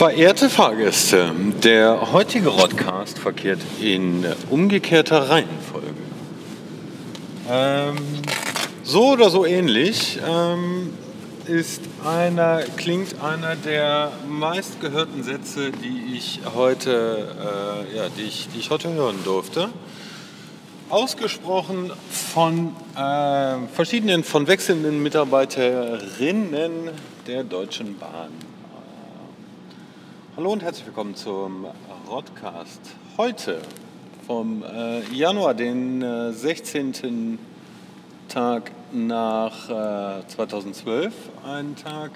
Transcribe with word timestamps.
Verehrte 0.00 0.48
Fahrgäste, 0.48 1.30
der 1.62 2.10
heutige 2.12 2.48
Rodcast 2.48 3.18
verkehrt 3.18 3.60
in 3.82 4.24
umgekehrter 4.48 5.28
Reihenfolge. 5.28 5.88
Ähm, 7.50 7.96
so 8.82 9.10
oder 9.10 9.28
so 9.28 9.44
ähnlich 9.44 10.18
ähm, 10.26 10.94
ist 11.44 11.82
einer, 12.02 12.62
klingt 12.78 13.22
einer 13.22 13.56
der 13.56 14.12
meistgehörten 14.26 15.22
Sätze, 15.22 15.70
die 15.70 16.16
ich 16.16 16.40
heute, 16.54 17.84
äh, 17.92 17.96
ja, 17.98 18.04
die 18.08 18.22
ich, 18.22 18.48
die 18.54 18.58
ich 18.60 18.70
heute 18.70 18.90
hören 18.94 19.18
durfte. 19.22 19.68
Ausgesprochen 20.88 21.92
von 22.10 22.74
äh, 22.96 23.68
verschiedenen, 23.74 24.24
von 24.24 24.46
wechselnden 24.46 25.02
Mitarbeiterinnen 25.02 26.88
der 27.26 27.44
Deutschen 27.44 27.98
Bahn. 27.98 28.49
Hallo 30.40 30.52
und 30.54 30.62
herzlich 30.62 30.86
willkommen 30.86 31.14
zum 31.14 31.66
Rodcast. 32.08 32.80
Heute 33.18 33.60
vom 34.26 34.62
äh, 34.62 35.02
Januar, 35.12 35.52
den 35.52 36.00
äh, 36.00 36.32
16. 36.32 37.38
Tag 38.26 38.72
nach 38.90 39.68
äh, 39.68 40.26
2012. 40.26 41.12
Ein 41.44 41.76
Tag, 41.76 42.12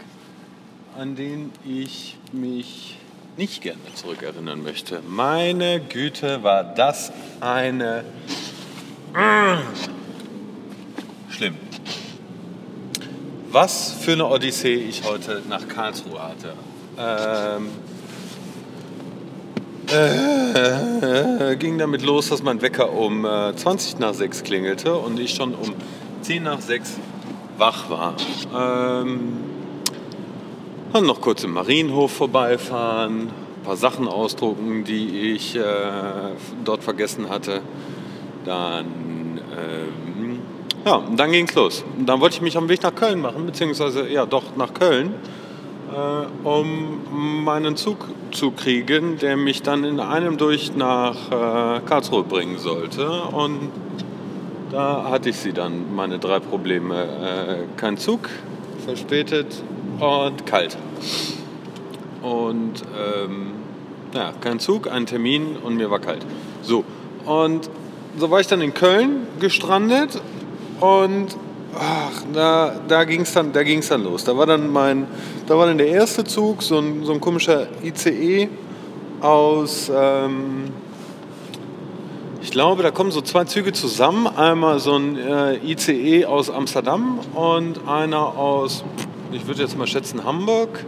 an 0.97 1.17
den 1.17 1.53
ich 1.67 2.17
mich 2.33 2.97
nicht 3.37 3.61
gerne 3.61 3.83
zurückerinnern 3.95 4.63
möchte. 4.63 5.03
Meine 5.07 5.81
Güte, 5.81 6.43
war 6.43 6.65
das 6.65 7.13
eine... 7.41 8.07
Schlimm. 11.29 11.59
Was 13.51 13.93
für 13.93 14.13
eine 14.13 14.27
Odyssee 14.27 14.77
ich 14.77 15.05
heute 15.05 15.43
nach 15.47 15.69
Karlsruhe 15.69 16.23
hatte. 16.23 16.55
Ähm, 16.97 17.69
äh, 19.95 21.57
ging 21.57 21.79
damit 21.79 22.03
los, 22.03 22.29
dass 22.29 22.43
mein 22.43 22.63
Wecker 22.63 22.93
um 22.93 23.25
äh, 23.25 23.55
20 23.55 23.99
nach 23.99 24.15
6 24.15 24.43
klingelte 24.43 24.95
und 24.95 25.19
ich 25.19 25.35
schon 25.35 25.55
um 25.55 25.75
10 26.23 26.43
nach 26.43 26.61
6 26.61 26.99
wach 27.59 27.91
war. 27.91 28.15
Ähm, 28.55 29.35
dann 30.93 31.07
noch 31.07 31.21
kurz 31.21 31.43
im 31.45 31.55
Marienhof 31.55 32.13
vorbeifahren, 32.13 33.23
ein 33.23 33.65
paar 33.65 33.77
Sachen 33.77 34.07
ausdrucken, 34.07 34.85
die 34.85 35.33
ich 35.33 35.57
äh, 35.57 35.63
dort 36.65 36.85
vergessen 36.85 37.29
hatte. 37.31 37.63
Dann, 38.45 39.41
ähm, 39.59 40.39
ja, 40.85 41.03
dann 41.17 41.33
ging 41.33 41.49
es 41.49 41.55
los. 41.55 41.85
Dann 41.99 42.21
wollte 42.21 42.37
ich 42.37 42.43
mich 42.43 42.57
am 42.57 42.69
Weg 42.69 42.83
nach 42.83 42.95
Köln 42.95 43.21
machen, 43.21 43.47
beziehungsweise 43.47 44.09
ja 44.09 44.27
doch 44.27 44.57
nach 44.57 44.73
Köln 44.75 45.15
äh, 45.95 46.47
um 46.47 47.45
meinen 47.45 47.77
Zug 47.77 48.09
zu 48.33 48.51
kriegen, 48.51 49.19
der 49.19 49.37
mich 49.37 49.63
dann 49.63 49.85
in 49.85 50.01
einem 50.01 50.37
durch 50.37 50.75
nach 50.75 51.31
äh, 51.31 51.81
Karlsruhe 51.87 52.25
bringen 52.25 52.59
sollte. 52.59 53.09
Und 53.23 53.71
da 54.71 55.09
hatte 55.09 55.29
ich 55.31 55.37
sie 55.37 55.53
dann, 55.53 55.95
meine 55.95 56.19
drei 56.19 56.41
Probleme. 56.41 57.05
Äh, 57.05 57.57
kein 57.77 57.97
Zug, 57.97 58.29
verspätet 58.85 59.63
und 60.01 60.47
kalt. 60.47 60.77
Und 62.23 62.83
ähm, 62.99 63.53
ja, 64.15 64.33
kein 64.41 64.59
Zug, 64.59 64.91
ein 64.91 65.07
Termin 65.07 65.57
und 65.63 65.77
mir 65.77 65.91
war 65.91 66.01
kalt. 66.01 66.25
So, 66.63 66.85
und 67.25 67.71
so 68.19 68.31
war 68.31 68.41
ich 68.41 68.47
dann 68.47 68.61
in 68.61 68.75
Köln 68.75 69.27
gestrandet 69.41 70.21
und 70.81 71.37
ach, 71.79 72.23
da, 72.33 72.75
da 72.87 73.05
ging 73.05 73.23
es 73.23 73.33
dann, 73.33 73.53
da 73.53 73.63
dann 73.63 74.05
los. 74.05 74.25
Da 74.25 74.37
war 74.37 74.47
dann 74.47 74.73
mein, 74.73 75.07
da 75.47 75.57
war 75.57 75.67
dann 75.67 75.79
der 75.79 75.89
erste 75.89 76.25
Zug, 76.25 76.63
so 76.63 76.79
ein, 76.79 77.05
so 77.05 77.13
ein 77.13 77.21
komischer 77.21 77.69
ICE 77.83 78.49
aus, 79.21 79.91
ähm, 79.95 80.73
ich 82.45 82.51
glaube, 82.51 82.83
da 82.83 82.91
kommen 82.91 83.11
so 83.11 83.23
zwei 83.23 83.45
Züge 83.45 83.73
zusammen. 83.73 84.27
Einmal 84.27 84.79
so 84.79 84.95
ein 84.97 85.17
äh, 85.17 85.57
ICE 85.65 86.27
aus 86.27 86.51
Amsterdam 86.51 87.19
und 87.35 87.89
einer 87.89 88.37
aus, 88.37 88.85
ich 89.33 89.47
würde 89.47 89.63
jetzt 89.63 89.79
mal 89.79 89.87
schätzen, 89.87 90.25
Hamburg. 90.25 90.85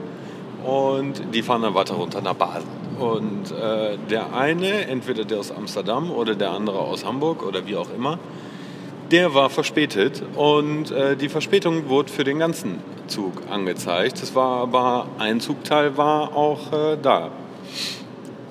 Und 0.67 1.15
die 1.33 1.43
fahren 1.43 1.63
dann 1.63 1.75
weiter 1.75 1.95
runter 1.95 2.21
nach 2.21 2.35
Basel. 2.35 2.63
Und 3.01 3.53
äh, 3.53 3.97
der 4.11 4.35
eine, 4.35 4.87
entweder 4.87 5.25
der 5.25 5.39
aus 5.39 5.51
Amsterdam 5.51 6.11
oder 6.11 6.35
der 6.35 6.51
andere 6.51 6.79
aus 6.79 7.07
Hamburg 7.07 7.43
oder 7.43 7.67
wie 7.67 7.77
auch 7.77 7.89
immer, 7.97 8.19
der 9.11 9.35
war 9.35 9.51
verspätet 9.51 10.23
und 10.35 10.91
äh, 10.91 11.17
die 11.17 11.29
Verspätung 11.29 11.89
wurde 11.89 12.13
für 12.13 12.25
den 12.25 12.39
ganzen 12.39 12.79
Zug 13.07 13.43
angezeigt. 13.51 14.23
Es 14.23 14.35
war 14.35 14.61
aber 14.61 15.07
ein 15.19 15.41
Zugteil 15.41 15.97
war 15.97 16.37
auch 16.37 16.73
äh, 16.73 16.97
da. 17.01 17.31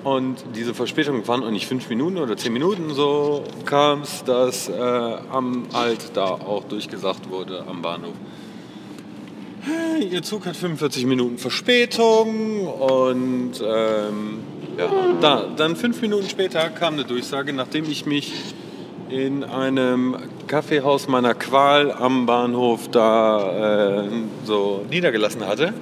Und 0.04 0.44
diese 0.54 0.72
Verspätung 0.72 1.26
waren 1.26 1.42
auch 1.42 1.50
nicht 1.50 1.66
fünf 1.66 1.88
Minuten 1.88 2.18
oder 2.18 2.36
zehn 2.36 2.52
Minuten, 2.52 2.90
so 2.90 3.42
kam 3.64 4.02
es, 4.02 4.22
dass 4.22 4.68
äh, 4.68 4.72
am 4.80 5.66
Alt 5.72 6.12
da 6.14 6.26
auch 6.26 6.62
durchgesagt 6.64 7.28
wurde 7.28 7.64
am 7.68 7.82
Bahnhof. 7.82 8.14
Ihr 9.98 10.22
Zug 10.22 10.46
hat 10.46 10.54
45 10.54 11.06
Minuten 11.06 11.38
Verspätung 11.38 12.68
und 12.68 13.54
ähm, 13.60 14.38
ja, 14.78 14.88
da, 15.20 15.48
dann 15.56 15.74
fünf 15.74 16.00
Minuten 16.00 16.28
später 16.28 16.68
kam 16.68 16.94
eine 16.94 17.04
Durchsage, 17.04 17.52
nachdem 17.52 17.90
ich 17.90 18.06
mich 18.06 18.32
in 19.08 19.44
einem 19.44 20.16
Kaffeehaus 20.46 21.08
meiner 21.08 21.34
Qual 21.34 21.92
am 21.92 22.26
Bahnhof 22.26 22.88
da 22.88 24.00
äh, 24.02 24.08
so 24.44 24.84
niedergelassen 24.90 25.46
hatte, 25.46 25.72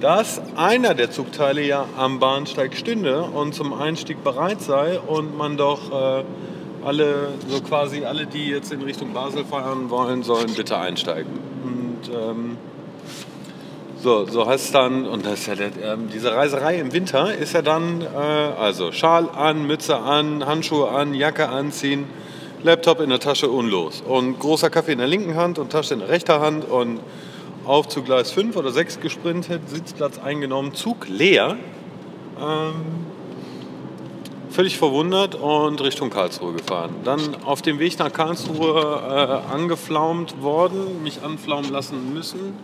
dass 0.00 0.40
einer 0.56 0.94
der 0.94 1.10
Zugteile 1.10 1.62
ja 1.62 1.86
am 1.96 2.18
Bahnsteig 2.18 2.76
stünde 2.76 3.22
und 3.22 3.54
zum 3.54 3.72
Einstieg 3.72 4.22
bereit 4.22 4.60
sei 4.60 4.98
und 5.00 5.36
man 5.36 5.56
doch 5.56 6.20
äh, 6.20 6.24
alle, 6.84 7.28
so 7.48 7.60
quasi 7.60 8.04
alle, 8.04 8.26
die 8.26 8.48
jetzt 8.48 8.72
in 8.72 8.82
Richtung 8.82 9.12
Basel 9.12 9.44
fahren 9.44 9.90
wollen, 9.90 10.22
sollen 10.22 10.54
bitte 10.54 10.78
einsteigen. 10.78 11.32
Und 11.64 12.10
ähm, 12.14 12.58
so, 13.98 14.26
so 14.26 14.46
heißt 14.46 14.66
es 14.66 14.72
dann, 14.72 15.06
und 15.06 15.26
das 15.26 15.46
ja 15.46 15.54
der, 15.54 15.68
äh, 15.68 15.96
diese 16.12 16.32
Reiserei 16.32 16.78
im 16.78 16.92
Winter 16.92 17.34
ist 17.34 17.54
ja 17.54 17.62
dann, 17.62 18.02
äh, 18.02 18.06
also 18.16 18.92
Schal 18.92 19.28
an, 19.30 19.66
Mütze 19.66 19.96
an, 19.96 20.46
Handschuhe 20.46 20.90
an, 20.90 21.14
Jacke 21.14 21.48
anziehen, 21.48 22.04
Laptop 22.62 23.00
in 23.00 23.10
der 23.10 23.20
Tasche 23.20 23.48
und 23.48 23.68
los. 23.68 24.02
Und 24.06 24.38
großer 24.38 24.70
Kaffee 24.70 24.92
in 24.92 24.98
der 24.98 25.06
linken 25.06 25.34
Hand 25.34 25.58
und 25.58 25.70
Tasche 25.70 25.94
in 25.94 26.00
der 26.00 26.08
rechten 26.08 26.40
Hand 26.40 26.64
und 26.64 27.00
auf 27.64 27.88
zu 27.88 28.02
Gleis 28.02 28.30
5 28.30 28.56
oder 28.56 28.70
6 28.70 29.00
gesprintet, 29.00 29.68
Sitzplatz 29.68 30.18
eingenommen, 30.18 30.74
Zug 30.74 31.08
leer. 31.08 31.56
Ähm, 32.40 32.74
völlig 34.50 34.78
verwundert 34.78 35.34
und 35.34 35.80
Richtung 35.82 36.10
Karlsruhe 36.10 36.54
gefahren. 36.54 36.94
Dann 37.04 37.42
auf 37.44 37.62
dem 37.62 37.78
Weg 37.78 37.98
nach 37.98 38.12
Karlsruhe 38.12 39.42
äh, 39.50 39.52
angeflaumt 39.52 40.40
worden, 40.42 41.02
mich 41.02 41.22
anflaumen 41.22 41.70
lassen 41.70 42.14
müssen 42.14 42.54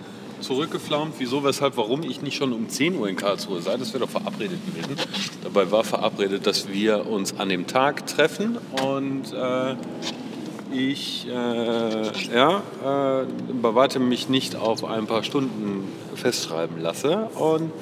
zurückgeflaumt, 0.42 1.14
wieso, 1.19 1.44
weshalb, 1.44 1.76
warum 1.76 2.02
ich 2.02 2.20
nicht 2.20 2.36
schon 2.36 2.52
um 2.52 2.69
10 2.69 2.97
Uhr 2.97 3.08
in 3.08 3.16
Karlsruhe 3.16 3.62
sei. 3.62 3.76
Das 3.76 3.92
wäre 3.92 4.04
doch 4.04 4.10
verabredet 4.10 4.58
gewesen. 4.66 4.97
Dabei 5.42 5.70
war 5.72 5.82
verabredet, 5.82 6.47
dass 6.47 6.69
wir 6.69 7.06
uns 7.06 7.38
an 7.38 7.48
dem 7.48 7.66
Tag 7.66 8.06
treffen 8.06 8.58
und 8.80 9.32
äh, 9.32 9.75
ich 10.72 11.26
äh, 11.28 12.34
ja, 12.34 12.62
äh, 12.82 13.26
bei 13.60 13.75
weitem 13.75 14.08
mich 14.08 14.28
nicht 14.28 14.54
auf 14.54 14.84
ein 14.84 15.06
paar 15.06 15.25
Stunden 15.25 15.88
festschreiben 16.14 16.81
lasse. 16.81 17.28
Und 17.34 17.72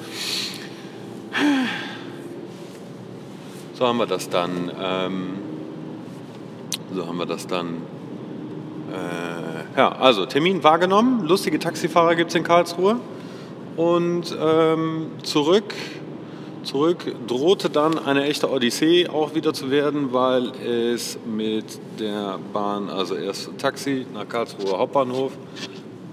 so 3.73 3.87
haben 3.87 3.97
wir 3.97 4.07
das 4.07 4.29
dann. 4.29 4.71
Ähm, 4.81 5.33
so 6.93 7.07
haben 7.07 7.17
wir 7.17 7.27
das 7.27 7.47
dann. 7.47 7.83
Äh, 8.91 9.77
ja, 9.77 9.91
also 9.93 10.25
Termin 10.25 10.63
wahrgenommen, 10.63 11.25
lustige 11.25 11.59
Taxifahrer 11.59 12.15
gibt 12.15 12.31
es 12.31 12.35
in 12.35 12.43
Karlsruhe. 12.43 12.97
Und 13.77 14.35
ähm, 14.37 15.11
zurück, 15.23 15.73
zurück 16.63 17.15
drohte 17.27 17.69
dann 17.69 17.97
eine 17.97 18.25
echte 18.25 18.49
Odyssee 18.49 19.07
auch 19.07 19.35
wieder 19.35 19.53
zu 19.53 19.71
werden, 19.71 20.13
weil 20.13 20.51
es 20.65 21.17
mit 21.25 21.65
der 21.99 22.39
Bahn, 22.53 22.89
also 22.89 23.15
erst 23.15 23.49
Taxi 23.57 24.05
nach 24.13 24.27
Karlsruher 24.27 24.77
Hauptbahnhof, 24.79 25.33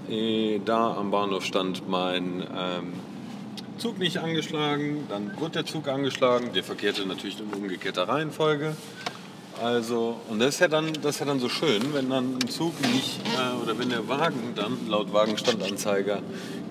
äh, 0.09 0.59
da 0.65 0.95
am 0.95 1.11
Bahnhof 1.11 1.45
stand 1.45 1.87
mein 1.87 2.43
ähm, 2.55 2.93
Zug 3.77 3.97
nicht 3.97 4.17
angeschlagen, 4.17 5.05
dann 5.09 5.31
wurde 5.39 5.51
der 5.51 5.65
Zug 5.65 5.87
angeschlagen, 5.87 6.51
der 6.53 6.63
verkehrte 6.63 7.05
natürlich 7.05 7.39
in 7.39 7.53
umgekehrter 7.53 8.09
Reihenfolge. 8.09 8.75
Also, 9.61 10.15
und 10.29 10.39
das 10.39 10.55
ist 10.55 10.59
ja 10.61 10.67
dann, 10.67 10.93
das 11.01 11.15
ist 11.15 11.19
ja 11.19 11.25
dann 11.25 11.39
so 11.39 11.49
schön, 11.49 11.93
wenn 11.93 12.09
dann 12.09 12.35
ein 12.35 12.49
Zug 12.49 12.73
nicht, 12.93 13.19
äh, 13.35 13.61
oder 13.61 13.77
wenn 13.77 13.89
der 13.89 14.07
Wagen 14.07 14.53
dann 14.55 14.77
laut 14.87 15.11
Wagenstandanzeiger 15.11 16.21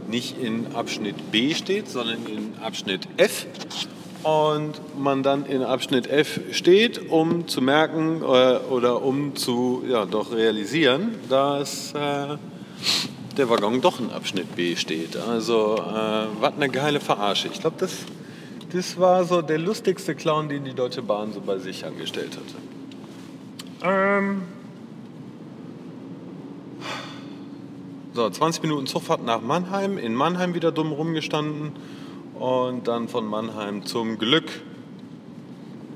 nicht 0.08 0.40
in 0.40 0.74
Abschnitt 0.74 1.30
B 1.30 1.54
steht, 1.54 1.88
sondern 1.88 2.24
in 2.26 2.54
Abschnitt 2.62 3.06
F. 3.18 3.46
Und 4.22 4.80
man 4.98 5.22
dann 5.22 5.46
in 5.46 5.62
Abschnitt 5.62 6.08
F 6.08 6.40
steht, 6.50 7.10
um 7.10 7.46
zu 7.46 7.60
merken 7.60 8.22
äh, 8.22 8.24
oder 8.24 9.02
um 9.02 9.36
zu 9.36 9.84
ja, 9.88 10.06
doch 10.06 10.32
realisieren, 10.32 11.14
dass 11.28 11.92
äh, 11.92 12.36
der 13.36 13.48
Waggon 13.50 13.80
doch 13.80 14.00
in 14.00 14.10
Abschnitt 14.10 14.56
B 14.56 14.76
steht. 14.76 15.16
Also, 15.16 15.76
äh, 15.76 16.26
was 16.40 16.54
eine 16.54 16.68
geile 16.68 17.00
Verarsche. 17.00 17.48
Ich 17.52 17.60
glaube, 17.60 17.76
das 17.78 17.92
das 18.72 18.98
war 18.98 19.24
so 19.24 19.40
der 19.40 19.58
lustigste 19.58 20.14
Clown, 20.14 20.50
den 20.50 20.64
die 20.64 20.74
Deutsche 20.74 21.00
Bahn 21.00 21.32
so 21.32 21.40
bei 21.40 21.56
sich 21.58 21.86
angestellt 21.86 22.32
hatte. 22.36 22.77
Ähm 23.82 24.42
so, 28.12 28.28
20 28.28 28.62
Minuten 28.62 28.86
Zugfahrt 28.86 29.24
nach 29.24 29.40
Mannheim. 29.40 29.98
In 29.98 30.14
Mannheim 30.14 30.54
wieder 30.54 30.72
dumm 30.72 30.92
rumgestanden. 30.92 31.72
Und 32.38 32.88
dann 32.88 33.08
von 33.08 33.26
Mannheim 33.26 33.84
zum 33.84 34.18
Glück 34.18 34.44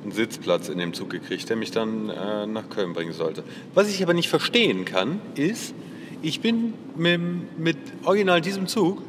einen 0.03 0.13
Sitzplatz 0.13 0.69
in 0.69 0.79
dem 0.79 0.93
Zug 0.93 1.11
gekriegt, 1.11 1.49
der 1.49 1.57
mich 1.57 1.71
dann 1.71 2.09
äh, 2.09 2.47
nach 2.47 2.69
Köln 2.69 2.93
bringen 2.93 3.13
sollte. 3.13 3.45
Was 3.75 3.89
ich 3.89 4.03
aber 4.03 4.15
nicht 4.15 4.29
verstehen 4.29 4.85
kann, 4.85 5.21
ist, 5.37 5.75
ich 6.23 6.41
bin 6.41 6.75
mit, 6.97 7.59
mit 7.59 7.77
original 8.05 8.41
diesem 8.41 8.67
Zug, 8.67 9.03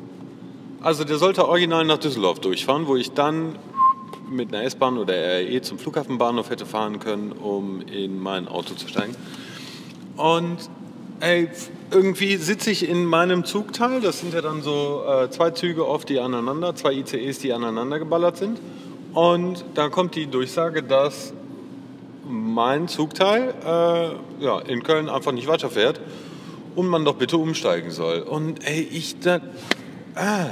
also 0.82 1.04
der 1.04 1.18
sollte 1.18 1.48
original 1.48 1.86
nach 1.86 1.98
Düsseldorf 1.98 2.40
durchfahren, 2.40 2.88
wo 2.88 2.96
ich 2.96 3.12
dann 3.12 3.56
mit 4.34 4.54
einer 4.54 4.64
S-Bahn 4.64 4.98
oder 4.98 5.14
RE 5.14 5.62
zum 5.62 5.80
Flughafenbahnhof 5.80 6.50
hätte 6.50 6.66
fahren 6.66 7.00
können, 7.00 7.32
um 7.32 7.82
in 7.82 8.20
mein 8.20 8.48
Auto 8.48 8.74
zu 8.76 8.88
steigen. 8.88 9.16
Und 10.18 10.58
ey, 11.20 11.50
irgendwie 11.92 12.38
sitze 12.38 12.72
ich 12.72 12.88
in 12.88 13.06
meinem 13.06 13.46
Zugteil, 13.46 14.02
das 14.02 14.20
sind 14.20 14.34
ja 14.34 14.42
dann 14.42 14.62
so 14.62 15.04
äh, 15.08 15.30
zwei 15.30 15.52
Züge 15.52 15.88
oft, 15.88 16.10
die 16.10 16.20
aneinander, 16.20 16.76
zwei 16.76 16.94
ICEs, 16.94 17.40
die 17.40 17.54
aneinander 17.54 18.00
geballert 18.00 18.38
sind. 18.38 18.60
Und 19.14 19.64
dann 19.76 19.92
kommt 19.92 20.16
die 20.16 20.28
Durchsage, 20.28 20.84
dass 20.84 21.34
mein 22.28 22.88
Zugteil 22.88 23.54
äh, 23.64 24.44
ja, 24.44 24.60
in 24.60 24.84
Köln 24.84 25.10
einfach 25.10 25.32
nicht 25.32 25.48
weiterfährt 25.48 26.02
und 26.76 26.88
man 26.88 27.06
doch 27.06 27.16
bitte 27.16 27.38
umsteigen 27.38 27.92
soll. 27.92 28.20
Und 28.22 28.66
ey, 28.66 28.82
ich, 28.82 29.20
da, 29.20 29.40
ah, 30.16 30.48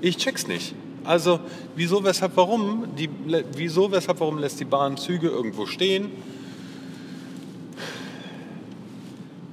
ich 0.00 0.16
check's 0.16 0.46
nicht. 0.46 0.74
Also 1.04 1.40
wieso, 1.74 2.04
weshalb, 2.04 2.36
warum? 2.36 2.86
Die, 2.96 3.08
wieso, 3.56 3.90
weshalb, 3.90 4.20
warum 4.20 4.38
lässt 4.38 4.60
die 4.60 4.64
Bahn 4.64 4.96
Züge 4.96 5.28
irgendwo 5.28 5.66
stehen? 5.66 6.10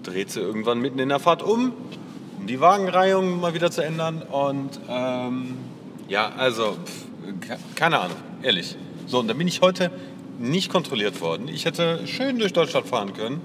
Dreht 0.03 0.31
sie 0.31 0.39
irgendwann 0.39 0.79
mitten 0.79 0.99
in 0.99 1.09
der 1.09 1.19
Fahrt 1.19 1.43
um, 1.43 1.73
um 2.37 2.47
die 2.47 2.59
Wagenreihung 2.59 3.39
mal 3.39 3.53
wieder 3.53 3.71
zu 3.71 3.83
ändern. 3.83 4.21
Und 4.21 4.79
ähm, 4.87 5.57
ja, 6.07 6.31
also 6.37 6.77
pff, 6.85 7.57
keine 7.75 7.99
Ahnung, 7.99 8.17
ehrlich. 8.43 8.75
So, 9.07 9.19
und 9.19 9.27
dann 9.27 9.37
bin 9.37 9.47
ich 9.47 9.61
heute 9.61 9.91
nicht 10.39 10.71
kontrolliert 10.71 11.21
worden. 11.21 11.47
Ich 11.47 11.65
hätte 11.65 12.07
schön 12.07 12.39
durch 12.39 12.53
Deutschland 12.53 12.87
fahren 12.87 13.13
können, 13.13 13.41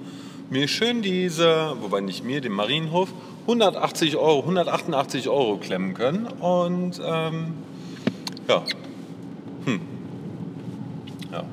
mir 0.51 0.69
schön 0.69 1.03
diese, 1.03 1.75
wobei 1.81 2.01
nicht 2.01 2.25
mir, 2.25 2.41
den 2.41 2.53
Marienhof, 2.53 3.09
180 3.43 4.17
Euro, 4.17 4.41
188 4.41 5.29
Euro 5.29 5.57
klemmen 5.57 5.95
können. 5.95 6.27
Und 6.27 7.01
ähm, 7.05 7.55
ja. 8.49 8.63
Hm. 9.65 9.81
Ja. 11.33 11.45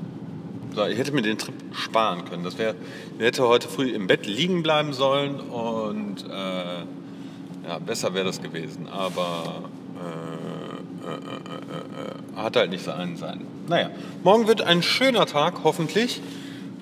So, 0.76 0.86
ich 0.86 0.98
hätte 0.98 1.12
mir 1.12 1.22
den 1.22 1.38
Trip 1.38 1.56
sparen 1.74 2.26
können. 2.26 2.44
Das 2.44 2.58
wäre, 2.58 2.76
ich 3.18 3.26
hätte 3.26 3.48
heute 3.48 3.68
früh 3.68 3.90
im 3.92 4.08
Bett 4.08 4.26
liegen 4.26 4.64
bleiben 4.64 4.94
sollen 4.94 5.40
und 5.40 6.26
äh, 6.30 7.68
ja, 7.68 7.80
besser 7.86 8.14
wäre 8.14 8.26
das 8.26 8.42
gewesen. 8.42 8.88
Aber 8.90 9.64
äh, 9.98 11.08
äh, 11.08 11.14
äh, 11.14 12.38
äh, 12.38 12.42
hat 12.42 12.56
halt 12.56 12.72
nicht 12.72 12.84
so 12.84 12.92
einen 12.92 13.18
sein. 13.18 13.42
Naja, 13.68 13.90
morgen 14.24 14.48
wird 14.48 14.62
ein 14.62 14.82
schöner 14.82 15.26
Tag, 15.26 15.64
hoffentlich, 15.64 16.22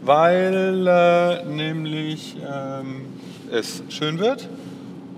weil 0.04 0.88
äh, 0.88 1.46
nämlich 1.46 2.38
ähm, 2.38 3.06
es 3.52 3.84
schön 3.90 4.20
wird 4.20 4.48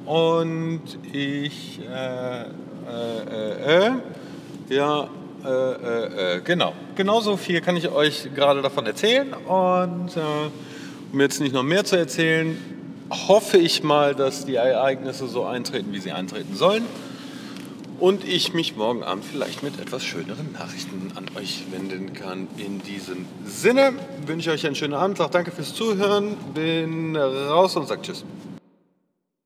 und 0.06 0.82
ich 1.14 1.80
ja, 4.72 5.10
äh, 5.44 5.50
äh, 5.50 6.36
äh, 6.38 6.42
genau. 6.42 6.74
Genauso 6.96 7.36
viel 7.36 7.62
kann 7.62 7.76
ich 7.76 7.90
euch 7.90 8.30
gerade 8.34 8.62
davon 8.62 8.86
erzählen. 8.86 9.34
Und 9.34 10.16
äh, 10.16 10.22
um 11.12 11.20
jetzt 11.20 11.42
nicht 11.42 11.54
noch 11.54 11.64
mehr 11.64 11.84
zu 11.84 11.98
erzählen, 11.98 12.58
hoffe 13.28 13.58
ich 13.58 13.84
mal, 13.84 14.16
dass 14.16 14.46
die 14.46 14.56
Ereignisse 14.56 15.28
so 15.28 15.44
eintreten, 15.44 15.92
wie 15.92 16.00
sie 16.00 16.12
eintreten 16.12 16.56
sollen. 16.56 16.86
Und 18.00 18.24
ich 18.24 18.54
mich 18.54 18.76
morgen 18.78 19.04
Abend 19.04 19.26
vielleicht 19.26 19.62
mit 19.62 19.80
etwas 19.80 20.04
schöneren 20.04 20.54
Nachrichten 20.54 21.12
an 21.16 21.26
euch 21.38 21.66
wenden 21.72 22.14
kann. 22.14 22.48
In 22.58 22.82
diesem 22.82 23.26
Sinne 23.46 23.94
wünsche 24.26 24.50
ich 24.50 24.56
euch 24.56 24.66
einen 24.66 24.76
schönen 24.76 24.96
Abend. 24.96 25.18
Sag 25.18 25.32
danke 25.32 25.52
fürs 25.52 25.76
Zuhören. 25.76 26.36
Bin 26.54 27.16
raus 27.16 27.76
und 27.76 27.88
sag 27.88 28.02
Tschüss. 28.02 28.24